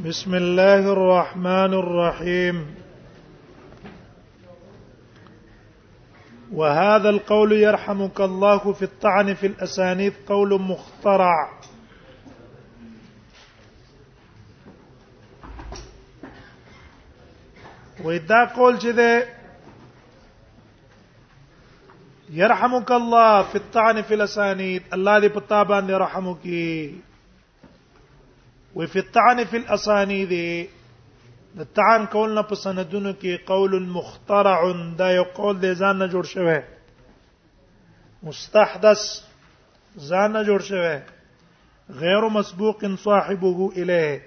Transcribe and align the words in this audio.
بسم 0.00 0.34
الله 0.34 0.78
الرحمن 0.78 1.72
الرحيم 1.74 2.74
وهذا 6.52 7.08
القول 7.10 7.52
يرحمك 7.52 8.20
الله 8.20 8.72
في 8.72 8.82
الطعن 8.84 9.34
في 9.34 9.46
الاسانيد 9.46 10.14
قول 10.26 10.60
مخترع 10.60 11.52
ودا 18.04 18.44
قول 18.56 18.78
چې 18.78 19.22
يرحمك 22.30 22.90
الله 22.92 23.42
في 23.42 23.56
الطعن 23.56 24.02
في 24.02 24.14
الاسانيد 24.14 24.82
الله 24.92 25.18
دي 25.18 25.28
بطابان 25.28 25.86
باندې 25.86 27.11
وفي 28.74 28.92
فی 28.92 28.98
الطعن 28.98 29.42
فی 29.50 29.56
الاسانید 29.56 30.30
د 31.60 31.64
طعن 31.76 32.04
کول 32.12 32.30
نه 32.36 32.42
په 32.50 32.54
سندونو 32.58 33.10
کې 33.20 33.46
قول 33.48 33.82
مخترع 33.96 34.60
دا 35.00 35.08
یو 35.14 35.22
قول 35.38 35.58
دی 35.64 35.72
ځان 35.74 35.96
نه 36.02 36.06
جوړ 36.14 36.24
شوی 36.34 36.60
مستحدث 38.28 39.02
ځان 40.08 40.32
نه 40.36 40.42
جوړ 40.48 40.60
شوی 40.70 41.00
غیر 42.02 42.28
مسبوق 42.38 42.84
صاحبه 43.04 43.68
الیه 43.76 44.20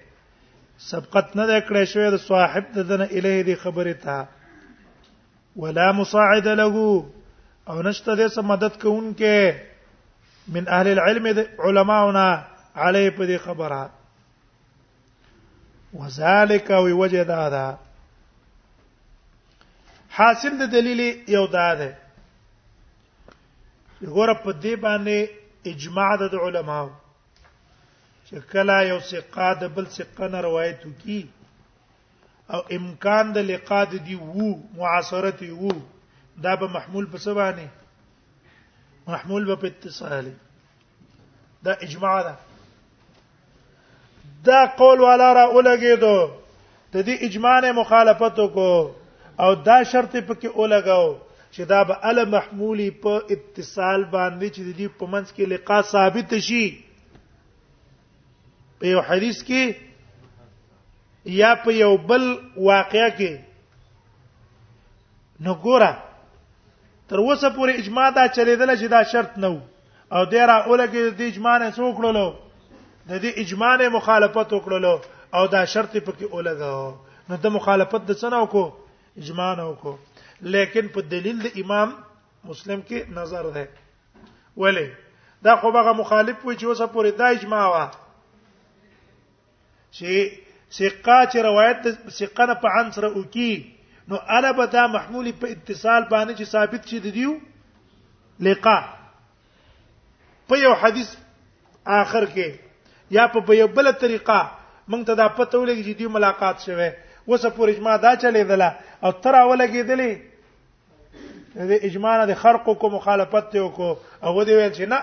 سبقت 0.90 1.36
نه 1.41 1.58
کړی 1.72 1.84
شوی 1.96 2.12
د 2.18 2.24
صاحب 2.27 2.66
د 2.77 2.88
دنه 2.94 3.10
الیه 3.12 3.41
دی 3.50 3.55
خبره 3.66 3.94
تا 4.05 4.22
ولا 5.66 5.91
مساعد 6.04 6.48
له 6.64 6.96
او 7.70 7.82
نشته 7.91 8.16
د 8.24 8.40
مدد 8.54 8.74
کوونکې 8.80 10.55
من 10.55 10.68
اهل 10.77 10.88
العلم 10.96 11.46
علماءنا 11.68 12.26
علی 12.76 13.10
په 13.10 13.27
دې 13.27 13.38
خبره 13.50 13.86
وذالک 15.99 16.70
وی 16.84 16.91
وجه 16.91 17.23
دا 17.27 17.48
دا 17.49 17.68
حاصل 20.18 20.57
د 20.62 20.71
دلیل 20.76 21.02
یو 21.35 21.46
دا 21.57 21.68
ده 21.82 21.90
غور 24.15 24.29
په 24.46 24.52
دې 24.63 24.74
باندې 24.85 25.18
اجماع 25.71 26.12
د 26.24 26.35
علماو 26.48 26.90
چې 28.27 28.35
کله 28.52 28.76
یو 28.91 28.99
ثقه 29.12 29.48
د 29.62 29.71
بل 29.76 29.85
ثقه 29.98 30.26
نه 30.34 30.40
روایت 30.48 30.82
کی 31.04 31.20
او 32.55 32.59
امکان 32.77 33.26
د 33.37 33.46
لقا 33.52 33.82
د 33.91 34.04
دی 34.07 34.15
وو 34.26 34.48
معاصرت 34.80 35.40
وو 35.62 35.74
دا 36.48 36.54
به 36.63 36.68
محمول 36.76 37.05
په 37.13 37.18
سبانه 37.27 37.65
محمول 39.07 39.43
په 39.62 39.68
اتصال 39.74 40.26
دا 41.68 41.74
اجماع 41.87 42.18
ده 42.27 42.35
دا 44.46 44.65
قول 44.65 44.99
والا 45.01 45.34
را 45.34 45.46
ولګېدو 45.54 46.29
د 46.93 46.98
دې 47.07 47.15
اجماع 47.27 47.62
مخالفت 47.82 48.38
کو 48.54 48.91
او 49.40 49.54
دا 49.55 49.84
شرط 49.84 50.13
پکې 50.27 50.48
ولګاو 50.60 51.15
چې 51.54 51.62
دا 51.65 51.84
به 51.84 51.98
ال 52.10 52.26
محمولي 52.29 52.90
په 52.91 53.13
اتصال 53.32 54.04
باندې 54.12 54.48
چې 54.55 54.62
د 54.68 54.70
دې 54.77 54.87
په 54.99 55.05
منځ 55.07 55.27
کې 55.35 55.46
لقا 55.54 55.82
ثابت 55.82 56.34
شي 56.48 56.63
په 58.79 58.85
یو 58.87 58.99
حدیث 59.02 59.43
کې 59.48 59.63
یا 61.41 61.55
په 61.65 61.70
یو 61.74 61.98
بل 61.98 62.24
واقعیا 62.57 63.09
کې 63.18 63.32
نو 65.40 65.53
ګوره 65.56 65.94
تر 67.09 67.18
اوسه 67.19 67.50
پورې 67.50 67.74
اجماع 67.80 68.09
دا 68.09 68.28
چلیدل 68.35 68.72
چې 68.80 68.88
دا 68.97 69.03
شرط 69.03 69.38
نه 69.38 69.62
او 70.16 70.25
ډیر 70.25 70.50
اولګې 70.50 71.03
د 71.22 71.34
اجماع 71.34 71.57
نه 71.57 71.72
څوکړلو 71.72 72.28
د 73.09 73.18
دې 73.24 73.31
اجماع 73.42 73.72
نه 73.81 73.90
مخالفت 73.96 74.53
وکړلو 74.56 74.94
او 75.40 75.44
دا 75.56 75.59
شرط 75.74 75.98
پکې 75.98 76.25
اولګاو 76.38 76.98
نو 77.30 77.36
د 77.44 77.46
مخالفت 77.58 78.02
د 78.08 78.12
څه 78.22 78.28
نه 78.36 78.40
وکړو 78.44 78.68
اجماع 79.24 79.52
نه 79.59 79.66
وکړو 79.70 79.96
لیکن 80.56 80.86
په 80.96 81.02
دلیل 81.14 81.38
د 81.44 81.48
امام 81.64 81.88
مسلم 82.54 82.80
کې 82.88 83.00
نظر 83.20 83.44
ده 83.60 83.66
ولی 84.64 84.88
دا 85.50 85.56
خو 85.62 85.70
هغه 85.78 85.94
مخالف 86.02 86.38
وي 86.46 86.56
چې 86.56 86.64
اوسه 86.64 86.88
پورې 86.98 87.12
دا 87.22 87.28
اجماع 87.38 87.66
وا 87.76 87.86
چې 87.92 90.12
ثقه 90.80 91.18
چې 91.32 91.38
روایت 91.50 91.78
ثقه 92.20 92.44
نه 92.52 92.56
په 92.66 92.70
عن 92.80 92.88
سره 93.00 93.10
وکي 93.16 93.54
نو 94.12 94.16
انا 94.38 94.52
به 94.60 94.66
دا 94.78 94.84
محمول 94.98 95.28
په 95.44 95.48
اتصال 95.56 96.02
باندې 96.12 96.34
چې 96.38 96.46
ثابت 96.58 96.82
شي 96.94 97.00
د 97.08 97.10
دیو 97.20 97.34
لقاء 98.50 98.84
په 100.52 100.58
یو 100.66 100.74
حدیث 100.84 101.10
آخر 102.02 102.24
کې 102.36 102.50
یا 103.12 103.28
په 103.28 103.56
یو 103.56 103.68
بل 103.68 103.92
طریقه 104.00 104.50
مونږ 104.88 105.06
ته 105.08 105.14
دا 105.16 105.28
پته 105.38 105.58
ولګي 105.58 105.84
چې 105.88 105.94
دوی 105.98 106.08
ملاقات 106.08 106.60
شوه 106.62 106.92
وسه 107.28 107.50
پور 107.58 107.68
اجماع 107.70 107.98
دا 107.98 108.16
چلیدله 108.16 108.72
او 109.04 109.12
تر 109.26 109.34
اولګیدلې 109.42 110.18
د 111.72 111.74
اجماع 111.90 112.14
نه 112.18 112.26
د 112.32 112.34
خرق 112.42 112.66
کو 112.82 112.88
مخالفت 112.96 113.46
ته 113.56 113.70
کو 113.78 113.88
او 114.24 114.44
دوی 114.44 114.56
ویل 114.56 114.74
چې 114.74 114.82
نه 114.96 115.00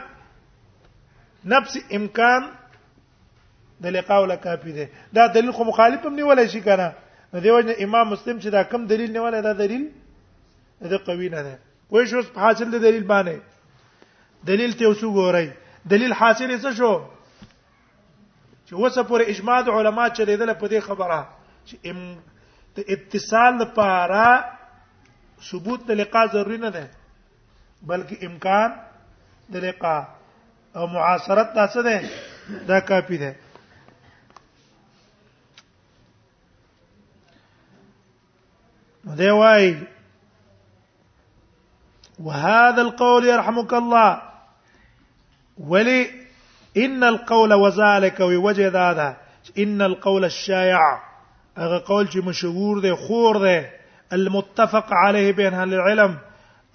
نفس 1.55 1.73
امکان 2.01 2.43
د 3.85 3.87
لقاء 3.99 4.21
ولا 4.23 4.37
کافی 4.49 4.71
ده 4.73 4.85
دا 5.15 5.23
دلیل 5.37 5.53
خو 5.59 5.63
مخالف 5.71 6.01
هم 6.07 6.15
نیولای 6.15 6.49
شي 6.49 6.61
کنه 6.67 6.87
د 6.87 6.87
دې 7.43 7.47
وجه 7.47 7.77
امام 7.85 8.07
مسلم 8.09 8.37
چې 8.41 8.47
دا 8.57 8.63
کم 8.75 8.81
دلیل 8.93 9.11
نیولای 9.13 9.43
دا 9.47 9.53
دلیل 9.63 9.85
دا 10.93 10.99
قوی 11.07 11.29
نه 11.35 11.41
ده 11.47 11.55
وای 11.91 12.05
شو 12.13 12.21
حاصل 12.45 12.69
د 12.75 12.77
دلیل 12.85 13.05
باندې 13.09 13.37
دلیل 14.53 14.71
ته 14.83 14.87
وسو 14.93 15.09
ګورای 15.17 15.49
دلیل 15.95 16.13
حاصل 16.23 16.49
څه 16.61 16.71
شو 16.77 16.93
چې 18.73 18.77
اوسه 18.81 19.03
پورې 19.03 19.25
اجماع 19.29 19.61
د 19.63 19.69
علما 19.79 20.05
چلیدل 20.19 20.53
په 20.61 20.67
دې 20.69 20.81
خبره 20.81 21.21
چې 21.69 21.75
ام 21.91 22.17
د 22.77 22.79
اتصال 22.95 23.53
لپاره 23.63 24.23
ثبوت 25.49 25.81
د 25.91 25.99
لقا 26.01 26.23
ضروري 26.35 26.57
نه 26.63 26.71
ده 26.77 26.85
بلکې 27.83 28.17
امکان 28.27 28.71
د 29.53 29.57
لقا 29.65 30.09
او 30.77 30.87
معاصرت 30.95 31.53
تاسو 31.59 31.83
ده 31.83 32.01
دا 32.71 32.81
کافی 32.93 33.17
ده 33.17 33.37
دی 39.21 39.31
وای 39.31 39.77
وهذا 42.21 42.83
القول 42.83 43.25
يرحمك 43.31 43.73
الله 43.83 44.23
ولي 45.75 46.01
ان 46.77 47.05
القول 47.05 47.55
وذلك 47.55 48.21
ويوجد 48.21 48.77
هذا 48.77 49.17
ان 49.59 49.83
القول 49.83 50.25
الشائع 50.25 51.03
هغه 51.57 51.83
قول 51.87 52.09
چې 52.09 52.17
مشهور 52.25 52.81
دی 52.81 52.93
خور 52.95 53.39
دی 53.39 53.67
المتفق 54.13 54.87
عليه 54.93 55.33
بين 55.33 55.55
اهل 55.55 55.75
العلم 55.75 56.19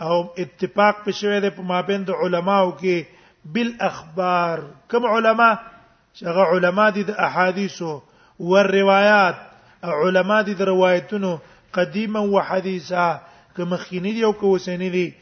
او 0.01 0.27
اتفاق 0.37 0.95
په 1.05 1.11
شوی 1.11 1.39
دی 1.39 1.49
په 1.49 1.61
مابین 1.71 2.03
د 2.07 2.11
علماو 2.25 2.71
کې 2.77 3.03
بالاخبار 3.45 4.63
کوم 4.91 5.05
علما 5.05 5.57
شغه 6.21 6.43
علما 6.53 6.89
دي 6.89 7.03
د 7.09 7.99
والروايات 8.39 9.35
علما 9.83 10.41
دي 10.41 10.53
د 10.53 10.61
روایتونو 10.61 11.39
وحديثا 11.75 11.75
كما 11.75 12.41
حدیثا 12.41 13.19
که 13.57 13.63
مخینی 13.63 14.23
او 14.23 14.33
که 14.33 14.45
وسینی 14.45 15.13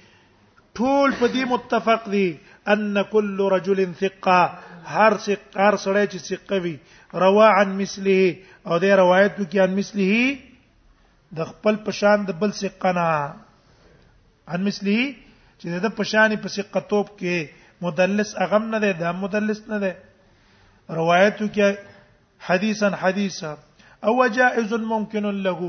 ټول 0.80 1.14
په 1.20 1.28
دې 1.28 1.48
متفق 1.48 2.10
دي 2.10 2.38
ان 2.68 3.02
كل 3.02 3.42
رجل 3.50 3.94
ثقه 3.94 4.60
هر 4.94 5.14
څه 5.24 5.34
هر 5.66 5.76
سړی 5.86 6.06
چې 6.12 6.20
ثقه 6.30 6.58
وي 6.64 6.76
روا 7.24 7.48
عن 7.58 7.70
مثله 7.82 8.20
او 8.68 8.76
دې 8.84 8.92
روایت 9.02 9.34
وکي 9.42 9.58
عن 9.66 9.72
مثله 9.80 10.12
د 11.40 11.52
خپل 11.52 11.76
پشان 11.88 12.18
د 12.30 12.40
بل 12.44 12.52
ثقه 12.62 12.92
نه 13.00 13.10
عن 14.54 14.60
مثله 14.70 14.98
چې 15.60 15.66
د 15.88 15.96
پشانې 15.98 16.38
په 16.46 16.50
ثقه 16.58 16.80
توپ 16.94 17.08
کې 17.20 17.36
مدلس 17.88 18.30
اغم 18.48 18.64
نه 18.72 18.80
ده 18.86 18.92
د 19.04 19.22
مدلس 19.26 19.60
نه 19.72 19.78
ده 19.86 19.92
روایت 21.02 21.38
وکي 21.46 21.70
حدیثا 22.48 22.88
حدیثا 23.04 23.52
او 24.10 24.20
جائز 24.36 24.74
ممکن 24.94 25.26
له 25.46 25.60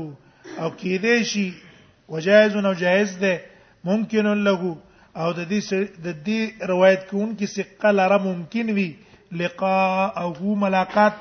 او 0.61 0.67
کې 0.79 0.93
دې 1.03 1.17
شي 1.31 1.47
وجائز 2.15 2.51
او 2.65 2.73
جائز 2.83 3.09
ده 3.23 3.33
ممکن 3.89 4.27
له 4.49 4.55
او 5.23 5.27
د 5.37 5.47
دې 5.51 5.61
د 6.05 6.17
دې 6.25 6.41
روایت 6.71 7.01
کوونکی 7.09 7.47
ثقه 7.55 7.89
لره 7.99 8.17
ممکن 8.27 8.67
وي 8.77 8.89
لقاء 9.31 10.17
او 10.21 10.55
ملاقات 10.55 11.13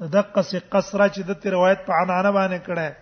دقه 0.00 0.42
سي 0.42 0.58
قصره 0.58 1.08
چې 1.08 1.20
د 1.26 1.30
روایت 1.46 1.86
په 1.86 1.92
عنانه 1.92 2.30
باندې 2.32 2.58
کړه 2.66 2.96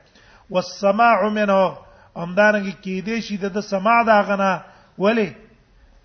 والسماع 0.50 1.29
منه 1.29 1.76
همدارنګه 2.17 2.75
کې 2.82 2.97
دې 3.06 3.20
شي 3.23 3.37
د 3.37 3.61
سماع 3.61 4.03
دا 4.03 4.20
غنه 4.20 4.62
ولی 4.99 5.35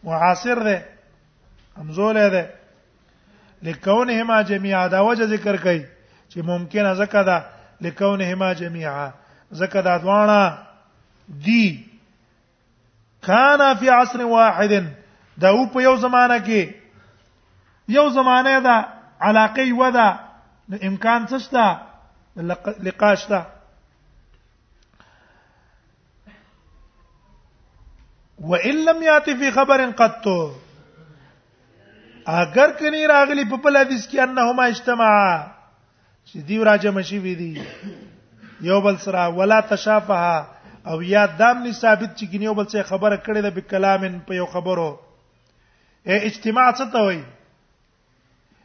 معاصر 0.04 0.60
ده 0.64 0.86
همزول 1.78 2.14
ده 2.30 2.50
لکونهما 3.64 4.42
جميعا 4.42 4.88
دا 4.88 5.02
وجه 5.02 5.26
ذکر 5.26 5.56
کړي 5.58 5.82
چې 6.30 6.38
ممکنه 6.44 6.94
زکه 6.94 7.24
ده 7.24 7.46
لکونهما 7.82 8.54
جميعا 8.54 9.12
زکه 9.52 9.82
دا 9.82 9.98
دوانه 9.98 10.58
دی 11.42 11.86
کانا 13.22 13.74
فی 13.76 13.90
عصر 13.90 14.20
واحد 14.22 14.74
دا 15.42 15.50
په 15.74 15.82
یو 15.82 15.96
زمانہ 15.96 16.38
کې 16.46 16.83
یو 17.88 18.10
زمانه 18.10 18.60
ده 18.60 18.86
علاقه 19.22 19.74
و 19.74 19.92
ده 19.92 20.20
نو 20.70 20.78
امکان 20.82 21.26
څه 21.28 21.38
شته 21.40 21.78
لقا 22.88 23.16
شته 23.16 23.46
وان 28.40 28.76
لم 28.76 29.04
ياتي 29.04 29.36
في 29.36 29.52
خبر 29.52 29.86
قط 29.92 30.28
اگر 32.28 32.72
کني 32.80 33.08
راغلي 33.08 33.46
په 33.46 33.56
بل 33.58 33.78
حدیث 33.78 34.08
کې 34.08 34.20
انهما 34.20 34.64
اجتماع 34.66 35.46
چې 36.28 36.36
دی 36.48 36.64
راځه 36.64 36.86
مشي 36.92 37.20
وی 37.20 37.36
دي 37.36 37.64
یو 38.62 38.82
بل 38.82 38.98
سره 38.98 39.30
ولا 39.30 39.60
تشافها 39.62 40.48
او 40.88 41.02
یا 41.04 41.26
دام 41.26 41.64
نه 41.64 41.72
ثابت 41.72 42.18
چې 42.18 42.24
ګنیو 42.24 42.54
بل 42.54 42.66
څه 42.66 42.84
خبره 42.88 43.18
کړې 43.26 43.42
ده 43.42 43.50
په 43.52 43.62
کلام 43.62 44.20
په 44.20 44.34
یو 44.36 44.46
خبرو 44.46 45.00
اجتماع 46.06 46.72
څه 46.72 46.92
ته 46.94 47.00
وایي 47.00 47.24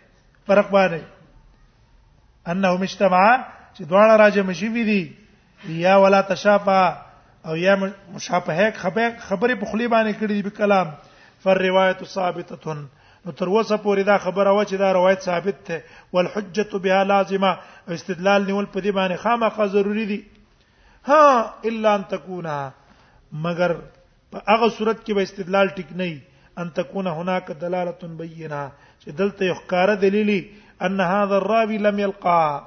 فرق 0.47 0.69
باندې 0.71 1.01
انه 2.53 2.71
مجتمع 2.83 3.21
چې 3.75 3.81
دواړه 3.91 4.15
راځي 4.23 4.41
مشيوي 4.49 4.83
دي 4.91 5.01
یا 5.83 5.93
ولا 6.05 6.21
تشافا 6.31 6.81
او 7.47 7.55
یا 7.59 7.75
مشابهه 8.15 8.67
خبره 9.29 9.53
په 9.61 9.65
خلی 9.71 9.87
باندې 9.93 10.13
کړې 10.19 10.35
دي 10.37 10.43
په 10.47 10.55
کلام 10.59 10.87
فر 11.45 11.61
روایت 11.67 12.03
ثابته 12.15 12.75
نو 13.25 13.31
تر 13.31 13.47
اوسه 13.47 13.77
پورې 13.83 14.03
دا 14.11 14.17
خبره 14.25 14.53
و 14.53 14.63
چې 14.63 14.75
دا 14.83 14.91
روایت 14.99 15.21
ثابت 15.29 15.59
ده 15.67 15.83
والحجه 16.17 16.79
بها 16.87 17.03
لازمه 17.11 17.57
استدلال 17.97 18.45
نیول 18.51 18.65
په 18.65 18.81
دې 18.81 18.91
باندې 18.97 19.15
خامخا 19.15 19.67
ضروری 19.75 20.05
دي 20.11 20.19
ها 21.05 21.53
الا 21.71 21.95
ان 21.99 22.03
تكونا 22.15 22.59
مگر 23.47 23.75
په 24.35 24.41
هغه 24.51 24.69
صورت 24.79 25.01
کې 25.05 25.13
به 25.19 25.23
استدلال 25.29 25.69
ټیک 25.79 25.91
نه 26.01 26.09
وي 26.11 26.19
ان 26.59 26.73
تكون 26.73 27.07
هناك 27.07 27.51
دلاله 27.51 27.97
بينه 28.03 28.71
چې 29.05 29.09
دلته 29.09 29.41
یو 29.45 29.55
ښکار 29.59 29.95
دلیلی 29.95 30.39
ان 30.85 31.01
هذا 31.01 31.37
الراوي 31.37 31.77
لم 31.77 31.99
يلقى 31.99 32.61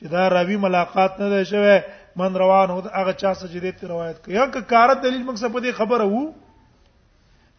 چې 0.00 0.04
دا 0.06 0.28
راوي 0.28 0.56
ملاقات 0.56 1.20
نه 1.20 1.28
ده 1.28 1.42
شوی 1.44 1.80
من 2.16 2.36
روان 2.36 2.70
هو 2.70 2.80
هغه 2.80 3.12
چا 3.12 3.34
څخه 3.34 3.50
جديد 3.54 3.84
روایت 3.84 4.18
کوي 4.24 4.38
هغه 4.38 4.60
کار 4.60 4.92
دلیل 4.94 5.22
مقصد 5.26 5.52
په 5.52 5.60
دې 5.60 5.72
خبره 5.72 6.04
وو 6.04 6.34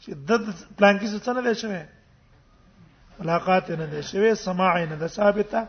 چې 0.01 0.09
د 0.09 0.29
پلان 0.77 0.99
کې 0.99 1.07
څه 1.25 1.33
نه 1.33 1.41
ده 1.41 1.53
شوی 1.53 1.83
ملاقات 3.19 3.69
نه 3.71 3.85
ده 3.85 4.01
شوی 4.01 4.35
سماع 4.35 4.85
نه 4.85 4.95
ده 4.95 5.07
ثابته 5.07 5.65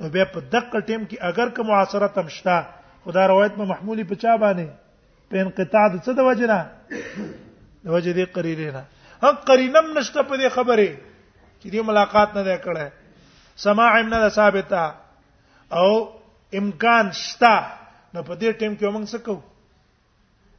نو 0.00 0.08
به 0.08 0.24
په 0.34 0.40
دقه 0.40 0.80
ټیم 0.80 1.02
کې 1.10 1.16
اگر 1.30 1.48
که 1.48 1.62
معاصره 1.62 2.06
تمشتا 2.18 2.58
خدا 3.04 3.26
روایت 3.28 3.52
په 3.54 3.64
محمولي 3.72 4.04
په 4.04 4.14
چا 4.14 4.36
باندې 4.36 4.66
په 5.30 5.36
انقطاع 5.40 5.86
د 5.88 5.96
څه 6.04 6.12
د 6.18 6.20
وجنه 6.28 6.58
د 7.84 7.86
وجې 7.88 8.12
دې 8.16 8.24
قریره 8.36 8.72
نه 8.76 8.84
حق 9.24 9.38
قرینم 9.48 9.96
نشته 9.98 10.22
په 10.28 10.36
دې 10.36 10.48
خبره 10.56 10.88
چې 11.60 11.66
دې 11.72 11.82
ملاقات 11.90 12.30
نه 12.36 12.56
کړه 12.64 12.86
سماع 13.56 14.02
نه 14.08 14.28
ثابته 14.28 14.94
او 15.80 15.88
امکان 16.60 17.12
شتا 17.20 17.54
نو 18.14 18.22
په 18.22 18.34
دې 18.34 18.52
ټیم 18.60 18.74
کې 18.78 18.86
موږ 18.94 19.04
څه 19.12 19.18
کوو 19.28 19.40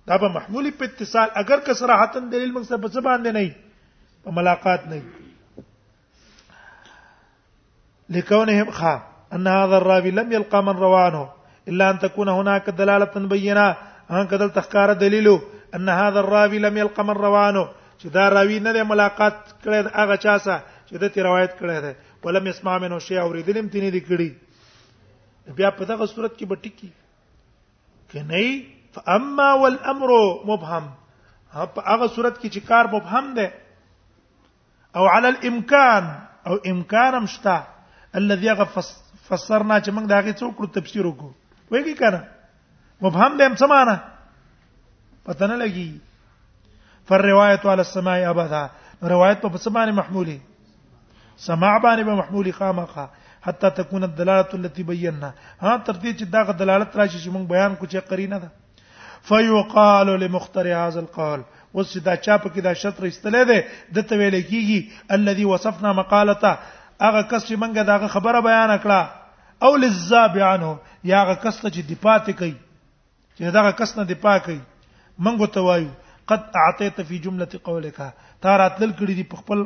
دا 0.10 0.18
به 0.24 0.28
محمولی 0.40 0.72
په 0.82 0.86
اتصال 0.90 1.30
اگر 1.44 1.60
که 1.70 1.74
صراحتن 1.84 2.30
دلیل 2.34 2.52
موږ 2.54 2.64
سره 2.72 2.78
په 2.78 3.02
باندې 3.02 3.30
نه 3.38 3.56
په 4.26 4.32
ملاقات 4.42 4.84
نه 4.88 5.02
لکونهم 8.16 8.70
خا 8.82 8.98
ان 9.38 9.48
هذا 9.54 9.78
الراوي 9.78 10.12
لم 10.18 10.32
يلقى 10.32 10.60
من 10.70 10.78
روانه 10.78 11.30
الا 11.72 11.90
ان 11.94 11.98
تكون 12.04 12.30
هناك 12.30 12.70
دلاله 12.84 13.08
بينه 13.30 13.66
ان 14.20 14.28
کدل 14.34 14.50
تخکار 14.58 14.94
دلیلو 15.02 15.40
ان 15.80 15.90
هذا 15.90 16.20
الراوي 16.20 16.60
لم 16.66 16.78
يلقى 16.78 17.04
من 17.10 17.16
روانه 17.26 17.68
چې 18.02 18.08
دا 18.16 18.26
راوی 18.36 18.60
نه 18.66 18.72
د 18.78 18.84
ملاقات 18.92 19.38
کړي 19.64 19.80
هغه 20.00 20.16
چا 20.26 20.34
سره 20.46 20.58
چې 20.88 20.96
د 21.04 21.14
تی 21.14 21.20
روایت 21.28 21.54
کړي 21.60 21.78
ده 21.86 21.92
ولم 22.28 22.46
اسمع 22.54 22.76
منه 22.84 22.98
شی 23.06 23.16
اوریدلم 23.26 23.68
تینې 23.74 23.92
دی 23.96 24.02
کړي 24.10 24.30
بیا 25.60 25.70
په 25.80 25.84
دغه 25.92 26.06
صورت 26.14 26.34
کې 26.38 26.46
بټکی 26.52 26.90
کني 28.12 28.48
فاما 28.98 29.48
والامر 29.64 30.12
مبهم 30.50 30.86
په 31.76 31.80
هغه 31.92 32.08
صورت 32.16 32.36
کې 32.42 32.50
چې 32.54 32.62
کار 32.72 32.86
مبهم 32.96 33.26
ده 33.38 33.48
او 34.98 35.04
على 35.16 35.28
الامكان 35.34 36.04
او 36.48 36.56
امکان 36.74 37.14
مشتا 37.24 37.56
الذي 38.22 38.54
فسرنا 39.28 39.78
چې 39.84 39.90
موږ 39.96 40.06
داغه 40.14 40.32
څو 40.40 40.46
کړو 40.58 40.68
تفسیر 40.82 41.06
وکړو 41.08 41.32
وایي 41.72 41.84
کی 41.88 41.94
کنه 41.94 42.22
مبهم 43.06 43.38
به 43.42 43.46
هم 43.48 43.56
سمانه 43.66 43.96
پته 45.26 45.48
نه 45.52 45.58
لګي 45.64 45.90
فر 47.08 47.22
روایت 47.26 47.60
علی 47.66 47.82
السماء 47.82 48.20
ابدا 48.30 48.66
روایت 49.10 49.42
په 49.42 49.58
سمانه 49.66 49.92
محمولی 50.00 50.38
سماع 51.46 51.74
باندې 51.78 52.04
به 52.04 52.16
محمولی 52.22 52.52
خامخه 52.52 53.08
حتا 53.44 53.70
تكون 53.76 54.04
الدلاله 54.08 54.48
التي 54.60 54.84
بينا 54.88 55.30
ها 55.62 55.78
تر 55.90 55.94
دې 55.94 56.20
چې 56.20 56.24
دا 56.34 56.52
دلالت 56.62 56.98
راشي 57.02 57.22
چې 57.22 57.34
موږ 57.34 57.54
بیان 57.54 57.76
کو 57.76 57.86
چې 57.86 58.10
قرینه 58.10 58.40
ده 58.46 58.50
فيقال 59.30 60.12
لمخترع 60.24 60.82
هذا 60.88 61.00
القول 61.04 61.46
اوس 61.82 61.96
دا 62.06 62.16
چا 62.16 62.38
په 62.38 62.50
کې 62.54 62.68
دا 62.68 62.74
شرط 62.82 63.00
استلې 63.02 63.52
ده 63.52 64.00
د 64.00 64.06
ته 64.10 64.20
ویل 64.24 64.38
کیږي 64.40 65.16
الذي 65.20 65.46
وصفنا 65.52 65.94
مقالته 66.00 66.52
هغه 67.02 67.22
کس 67.22 67.48
چې 67.52 67.62
موږ 67.62 67.88
دا 67.92 68.08
خبره 68.18 68.42
بیان 68.50 68.74
کړه 68.78 69.64
او 69.70 69.76
للزاب 69.86 70.36
عنه 70.38 70.78
یا 71.12 71.24
هغه 71.24 71.38
کس 71.46 71.62
چې 71.62 71.88
دی 71.94 71.98
پاتې 72.04 72.44
کوي 72.44 72.52
چې 73.40 73.56
دا 73.60 73.64
هغه 73.68 73.72
کس 73.84 73.98
نه 73.98 74.04
دی 74.12 74.16
پاکي 74.28 74.58
موږ 75.20 75.54
ته 75.56 75.62
وایو 75.68 75.90
قد 76.28 76.44
اعطيت 76.56 77.02
في 77.02 77.18
جمله 77.24 77.48
قولك 77.64 77.98
تا 78.44 78.50
راتل 78.58 78.92
کړی 79.00 79.14
دی 79.20 79.24
په 79.32 79.36
خپل 79.42 79.60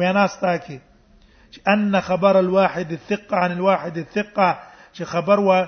وینا 0.00 0.26
ستا 0.34 0.54
کې 0.66 1.66
ان 1.74 2.00
خبر 2.08 2.38
الواحد 2.38 2.92
الثقه 2.98 3.36
عن 3.42 3.52
الواحد 3.56 3.96
الثقه 4.02 4.48
چې 4.94 5.02
خبر 5.12 5.38
وا 5.50 5.58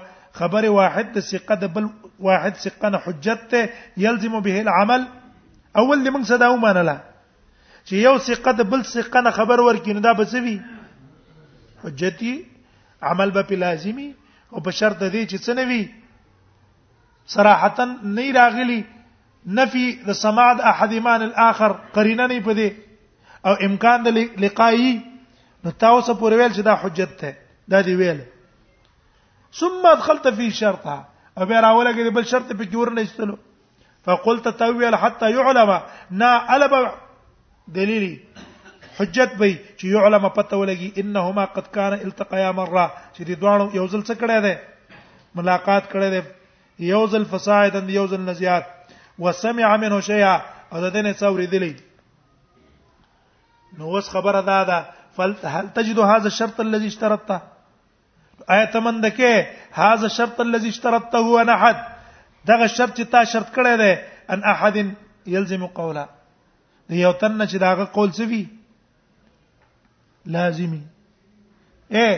خبر 0.41 0.65
واحد 0.79 1.09
د 1.15 1.21
ثقه 1.29 1.55
د 1.65 1.71
بل 1.77 1.87
واحد 2.29 2.55
ثقه 2.65 2.89
نه 2.95 2.99
حجت 3.07 3.47
ته 3.51 3.71
يلزم 4.07 4.39
به 4.47 4.61
العمل 4.65 5.07
اول 5.83 6.05
لمن 6.07 6.25
صدا 6.31 6.49
ومانله 6.55 6.97
چې 7.01 7.95
یو 8.05 8.15
ثقه 8.29 8.53
د 8.61 8.69
بل 8.75 8.83
ثقه 8.93 9.21
نه 9.27 9.31
خبر 9.41 9.61
ورکینو 9.67 10.01
دا 10.07 10.13
بسوي 10.21 10.55
حجتي 11.85 12.33
عمل 13.11 13.31
به 13.39 13.57
لازمي 13.65 14.09
او 14.53 14.61
په 14.69 14.79
شرط 14.81 15.03
دی 15.05 15.27
چې 15.27 15.39
څه 15.45 15.53
نوي 15.61 15.83
صراحتا 17.35 17.91
نه 18.05 18.33
راغلي 18.39 18.81
نفي 19.47 19.85
د 20.07 20.13
سماع 20.23 20.53
د 20.59 20.67
احد 20.71 20.93
ایمان 20.97 21.23
الاخر 21.23 21.73
قرینه 21.95 22.27
نه 22.31 22.41
پدې 22.47 22.69
او 23.51 23.53
امکان 23.69 24.03
د 24.07 24.19
لقایي 24.47 24.91
نو 25.65 25.71
تاسو 25.71 26.15
پورې 26.15 26.35
ویل 26.41 26.53
چې 26.57 26.63
دا 26.69 26.75
حجت 26.83 27.15
ده 27.23 27.33
دا 27.75 27.81
دی 27.87 27.95
ویل 28.01 28.21
ثم 29.61 29.87
ادخلت 29.93 30.27
في 30.41 30.49
شرطها 30.51 31.09
او 31.39 31.45
بیا 31.45 31.61
راولګې 31.65 32.17
بل 32.19 32.27
شرط 32.33 32.51
په 32.53 32.65
کې 32.65 32.77
ورنه 32.77 33.03
استلو 33.03 33.37
فقلت 34.09 34.49
تويل 34.61 34.95
حتى 35.01 35.31
يعلم 35.31 35.71
نا 36.21 36.29
الب 36.57 36.75
دليلي 37.79 38.13
حجت 38.99 39.35
به 39.41 39.51
چې 39.53 39.87
يعلم 39.95 40.27
پته 40.35 40.59
ولګي 40.59 41.05
انهما 41.05 41.45
قد 41.57 41.71
كان 41.79 41.93
التقيا 41.99 42.53
مره 42.61 42.85
چې 43.15 43.31
دې 43.31 43.41
دوه 43.45 43.75
یو 43.81 43.89
ځل 43.95 44.05
څه 44.05 44.21
کړه 44.23 44.45
ده 44.49 45.41
ملاقات 45.41 45.91
کړه 45.95 46.15
ده 46.17 46.91
یو 46.91 47.01
ځل 47.15 47.27
فصاعدا 47.33 47.83
یو 47.99 48.07
ځل 48.13 48.21
نزيات 48.29 48.71
وسمع 49.21 49.77
منه 49.77 50.01
شيئا 50.11 50.33
او 50.73 50.81
د 50.85 50.93
دې 50.95 51.01
نه 51.07 51.13
څوري 51.21 51.47
دي 51.53 51.59
نو 53.79 53.85
اوس 53.95 54.07
خبره 54.15 54.41
ده 54.49 54.59
ده 54.69 54.79
فهل 55.17 55.67
تجد 55.79 55.99
هذا 56.11 56.27
الشرط 56.33 56.61
الذي 56.67 56.87
اشترطته 56.87 57.39
آیت 58.57 58.77
من 58.87 59.03
دکې 59.05 59.47
هاذا 59.83 60.07
الشرط 60.11 60.41
الذي 60.47 60.69
اشترطته 60.69 61.19
هو 61.29 61.39
احد 61.57 61.77
دغه 62.47 62.67
شرط 62.67 62.95
چې 62.99 63.05
تا 63.15 63.25
شرط 63.35 63.53
کړی 63.55 63.77
دی 63.81 63.93
ان 64.35 64.45
احد 64.55 64.77
يلزم 65.35 65.67
قولا 65.81 66.07
یو 67.01 67.13
تن 67.25 67.39
چې 67.47 67.57
داغه 67.67 67.85
قول 67.99 68.11
څه 68.13 68.23
وی 68.31 68.43
لازمی 70.39 70.83
اے 71.97 72.09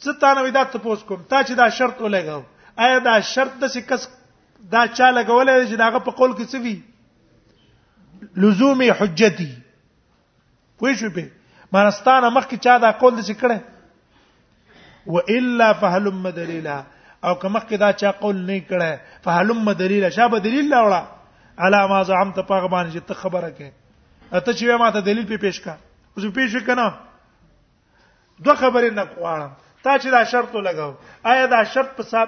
څه 0.00 0.20
تا 0.20 0.32
نو 0.38 0.46
دا 0.58 0.62
تاسو 0.76 0.96
کوم 1.08 1.22
تا 1.28 1.42
چې 1.42 1.54
دا 1.62 1.68
شرط 1.80 2.00
ولګاو 2.00 2.42
آیا 2.86 2.98
دا 3.08 3.16
شرط 3.32 3.58
د 3.64 3.68
څه 3.68 3.80
کس 3.90 4.08
دا 4.66 4.84
چا 4.92 5.10
لګولې 5.10 5.68
چې 5.70 5.76
داغه 5.80 5.98
په 6.06 6.10
قول 6.20 6.32
کې 6.36 6.52
څه 6.52 6.58
وی 6.62 6.76
لزوم 8.44 8.82
حجتي 9.00 9.50
پوه 10.82 10.94
شو 11.02 11.10
به 11.14 11.30
مرستانه 11.76 12.30
مخکې 12.30 12.56
چا 12.66 12.76
دا 12.84 12.90
قول 13.02 13.14
دې 13.22 13.34
کړه 13.44 15.14
و 15.14 15.22
الا 15.36 15.70
فهلم 15.82 16.28
دلیلا 16.40 16.78
او 17.24 17.34
که 17.34 17.48
مخکې 17.48 17.76
دا 17.84 17.92
چا 18.02 18.12
قول 18.24 18.36
نه 18.46 18.58
کړه 18.68 19.22
فهلم 19.28 19.72
دلیلا 19.84 20.10
شابه 20.18 20.40
دلیل 20.48 20.72
لاوړه 20.74 21.02
علامه 21.66 22.02
زعمت 22.12 22.34
په 22.50 22.68
باندې 22.68 22.96
چې 22.96 23.00
ته 23.00 23.14
خبره 23.14 23.54
کې 23.56 24.42
ته 24.46 24.52
چې 24.58 24.80
ما 24.84 24.90
ته 24.98 25.06
دلیل 25.10 25.26
په 25.32 25.36
پیش 25.48 25.60
کا 25.66 25.76
اوس 26.16 26.24
پیش 26.40 26.54
وکنه 26.60 26.88
دوه 28.44 28.54
خبرې 28.54 28.92
نه 29.00 29.08
غواړم 29.16 29.50
تا 29.82 29.92
چې 29.98 30.06
دا 30.06 30.24
شرط 30.32 30.54
لګاو 30.56 30.94
آیا 31.34 31.46
دا 31.54 31.64
شرط 31.64 31.96
په 32.00 32.24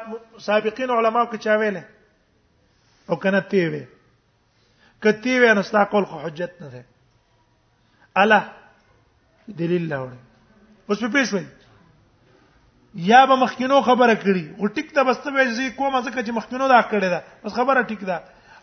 سابقین 0.49 0.91
علماو 0.97 1.27
کې 1.33 1.39
چا 1.47 1.57
ویلې 1.59 2.00
او 3.11 3.17
کنه 3.19 3.41
تی 3.51 3.67
وی 3.69 3.85
کتی 5.03 5.35
وی 5.39 5.51
نو 5.55 5.63
ستا 5.63 5.85
کول 5.85 6.05
خو 6.05 6.19
حجت 6.19 6.51
نه 6.63 6.69
ده 6.73 6.85
الا 8.23 8.41
دلیل 9.61 9.85
لاوړ 9.93 10.11
اوس 10.89 10.99
په 11.05 11.09
پیښ 11.17 11.29
وای 11.33 11.45
یا 13.11 13.21
به 13.27 13.35
مخکینو 13.43 13.81
خبره 13.89 14.15
کړي 14.15 14.45
او 14.61 14.67
ټیک 14.79 14.89
ته 14.99 15.03
بسته 15.11 15.29
وای 15.37 15.49
زی 15.57 15.67
کومه 15.71 16.03
ځکه 16.03 16.27
چې 16.27 16.31
مخکینو 16.39 16.67
دا 16.75 16.81
کړی 16.93 17.09
دا 17.17 17.21
بس 17.45 17.53
خبره 17.59 17.81
ټیک 17.87 18.03
ده 18.11 18.17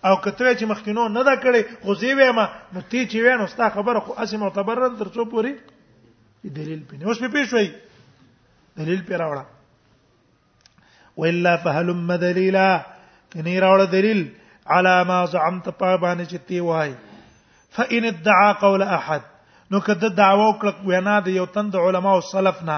او 0.10 0.16
کته 0.22 0.56
چې 0.56 0.64
مخکینو 0.74 1.04
نه 1.16 1.22
دا 1.30 1.36
کړي 1.46 1.62
خو 1.84 1.92
زی 2.04 2.12
وای 2.20 2.32
ما 2.40 2.46
نو 2.74 2.82
تی 2.92 3.02
چې 3.10 3.18
وای 3.28 3.36
نو 3.44 3.48
ستا 3.56 3.66
خبره 3.78 4.00
خو 4.10 4.14
اسی 4.26 4.38
معتبر 4.44 4.76
تر 5.04 5.08
څو 5.16 5.22
پوری 5.36 5.54
دلیل 6.44 6.84
پینې 6.90 7.04
اوس 7.08 7.18
په 7.24 7.28
پیښ 7.38 7.48
وای 7.54 7.68
دلیل 8.82 9.02
پیراوړه 9.10 9.46
وإلا 11.24 11.54
فهلم 11.66 12.10
دليلا 12.26 12.70
نه 13.36 13.60
راوړ 13.62 13.80
دلیل 13.96 14.22
علامه 14.70 15.26
زعمت 15.32 15.66
په 15.82 15.88
باندې 16.02 16.26
چې 16.32 16.38
تی 16.48 16.60
وای 16.60 16.94
فإن 17.78 18.06
ادعى 18.12 18.54
قول 18.60 18.82
احد 18.98 19.24
نو 19.74 19.80
کده 19.88 20.10
دعوا 20.20 20.46
وکړه 20.50 20.74
وینا 20.92 21.16
د 21.26 21.40
یو 21.40 21.46
تند 21.58 21.76
علما 21.80 22.12
او 22.20 22.22
سلف 22.28 22.62
نه 22.70 22.78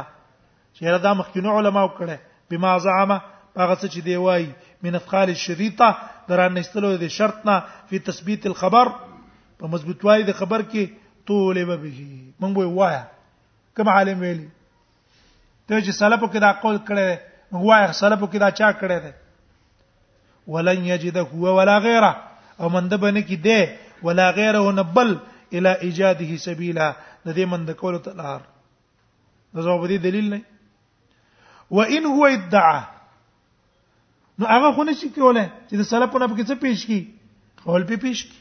چې 0.77 1.03
دا 1.05 1.13
مخکینو 1.19 1.57
علما 1.59 1.83
وکړه 1.83 2.17
بما 2.55 2.73
زعمه 2.87 3.19
هغه 3.57 3.75
څه 3.81 3.87
چې 3.93 4.01
دی 4.05 4.15
وای 4.15 4.47
من 4.87 4.95
افخال 5.01 5.29
الشريطه 5.29 5.97
درانستلو 6.31 6.93
د 7.03 7.07
شرط 7.19 7.45
نه 7.51 7.63
په 7.93 7.97
تثبیت 8.09 8.45
الخبر 8.51 8.91
په 9.59 9.67
مضبوطوالي 9.67 10.23
د 10.27 10.33
خبر 10.41 10.65
کې 10.73 11.31
طولب 11.31 11.67
به 11.67 11.93
مونږ 11.93 12.59
وای 12.59 12.73
وای 12.81 12.99
کوم 13.77 13.89
عالم 13.95 14.21
ویلي 14.25 14.45
ته 14.49 15.81
چې 15.87 16.01
سلفو 16.03 16.27
کې 16.27 16.39
دا 16.47 16.51
قول 16.65 16.77
کړی 16.91 17.33
موږ 17.55 17.65
وای 17.71 17.93
سلفو 18.03 18.27
کې 18.33 18.39
دا 18.45 18.51
چا 18.61 18.71
کړی 18.83 18.99
دی 19.07 19.13
ولن 20.48 20.86
یجد 20.86 21.17
هو 21.17 21.58
ولا 21.60 21.79
غیره 21.79 22.15
او 22.60 22.69
منده 22.69 22.98
بنه 22.98 23.22
کې 23.22 23.36
دی 23.43 23.67
ولا 24.03 24.31
غیره 24.31 24.72
نه 24.72 24.81
بل 24.84 25.19
الى 25.53 25.69
ایجاده 25.69 26.38
سبیلا 26.38 26.93
د 27.25 27.34
دې 27.34 27.46
منده 27.46 27.74
کولو 27.74 28.00
ته 28.00 28.12
لار 28.13 28.39
دا 29.55 29.62
ځواب 29.62 29.88
دی 29.88 29.98
دلیل 29.98 30.29
نه 30.29 30.41
وان 31.72 32.05
هو 32.05 32.25
ادعا 32.25 32.81
نو 34.39 34.46
هغه 34.48 34.72
خو 34.75 34.84
نشي 34.84 35.10
کولای 35.10 35.48
چې 35.69 35.75
د 35.75 35.81
سلفونه 35.81 36.27
په 36.27 36.36
کې 36.36 36.43
څه 36.50 36.55
پیش 36.60 36.86
کی 36.86 37.13
قول 37.65 37.84
په 37.84 37.96
پیش 37.96 38.24
کی 38.25 38.38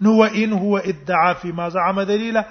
نو 0.00 0.16
وان 0.18 0.52
هو 0.52 0.76
ادعا 0.76 1.32
فيما 1.32 1.68
زعم 1.68 2.00
دلیلا 2.02 2.42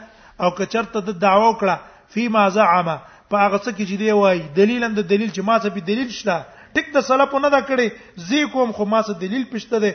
او 0.42 0.52
کچرته 0.52 1.00
د 1.00 1.10
دعوا 1.20 1.50
وکړه 1.54 1.78
فيما 2.10 2.50
زعم 2.50 2.88
په 3.30 3.36
هغه 3.44 3.58
څه 3.58 3.72
کې 3.76 3.84
چې 3.90 3.96
دی 4.00 4.12
وای 4.12 4.40
دلیلا 4.56 4.88
د 4.88 5.00
دلیل 5.02 5.32
چې 5.32 5.42
ما 5.42 5.60
څه 5.60 5.70
په 5.76 5.80
دلیل 5.80 6.10
شته 6.12 6.46
ټیک 6.76 6.88
د 6.96 7.00
سلفو 7.10 7.40
نه 7.44 7.50
دا 7.56 7.60
کړي 7.70 7.88
زی 8.30 8.40
کوم 8.54 8.70
خو 8.78 8.84
ما 8.94 8.98
څه 9.08 9.14
دلیل 9.24 9.44
پښته 9.54 9.78
ده 9.84 9.92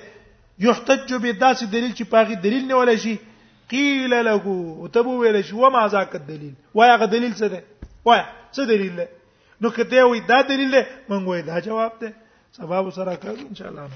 یحتج 0.67 1.09
به 1.23 1.31
داسې 1.45 1.65
دلیل 1.75 1.93
چې 1.99 2.05
پاغي 2.15 2.35
دلیل 2.47 2.65
نه 2.71 2.75
ولا 2.81 2.95
شي 3.03 3.13
قیل 3.73 4.13
له 4.29 4.33
او 4.39 4.87
ته 4.95 5.01
به 5.09 5.13
ویل 5.25 5.37
شي 5.51 5.55
و 5.61 5.65
ما 5.77 5.83
ذاک 5.97 6.11
دلیل 6.31 6.55
وای 6.81 6.91
غ 7.01 7.13
دلیل 7.17 7.35
څه 7.41 7.47
ده 7.53 7.61
وای 8.11 8.21
څه 8.55 8.63
دلیل 8.73 8.95
ده 9.03 9.07
نو 9.63 9.69
کته 9.77 10.01
وې 10.11 10.21
دا 10.33 10.39
دلیل 10.55 10.71
ده 10.79 10.83
مونږ 11.11 11.25
وې 11.31 11.41
دا 11.49 11.57
جواب 11.69 11.93
ده 12.01 12.09
سبب 12.63 12.87
سره 13.01 13.13
کړو 13.29 13.43
ان 13.51 13.57
شاء 13.63 13.69
الله 13.75 13.89